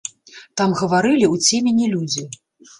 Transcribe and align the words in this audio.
Там 0.61 0.73
гаварылі 0.79 1.25
ў 1.33 1.45
цемені 1.47 1.85
людзі. 1.95 2.29